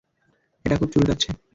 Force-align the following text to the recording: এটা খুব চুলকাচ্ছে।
এটা 0.65 0.75
খুব 0.77 0.89
চুলকাচ্ছে। 0.93 1.29